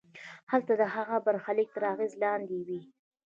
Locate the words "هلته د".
0.51-0.83